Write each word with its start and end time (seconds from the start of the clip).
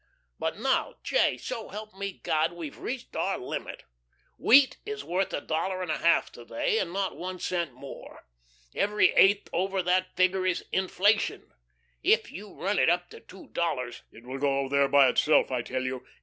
But 0.39 0.57
now, 0.57 0.95
J., 1.03 1.37
so 1.37 1.67
help 1.67 1.93
me 1.93 2.11
God, 2.13 2.53
we've 2.53 2.79
reached 2.79 3.15
our 3.15 3.37
limit. 3.37 3.83
Wheat 4.35 4.77
is 4.83 5.03
worth 5.03 5.31
a 5.31 5.41
dollar 5.41 5.83
and 5.83 5.91
a 5.91 5.99
half 5.99 6.31
to 6.31 6.43
day, 6.43 6.79
and 6.79 6.91
not 6.91 7.15
one 7.15 7.37
cent 7.37 7.73
more. 7.73 8.25
Every 8.73 9.11
eighth 9.13 9.47
over 9.53 9.83
that 9.83 10.15
figure 10.15 10.47
is 10.47 10.65
inflation. 10.71 11.53
If 12.01 12.31
you 12.31 12.51
run 12.51 12.79
it 12.79 12.89
up 12.89 13.11
to 13.11 13.19
two 13.19 13.49
dollars" 13.49 14.01
"It 14.11 14.23
will 14.25 14.39
go 14.39 14.67
there 14.67 14.85
of 14.85 14.93
itself, 14.95 15.51
I 15.51 15.61
tell 15.61 15.83
you." 15.83 16.03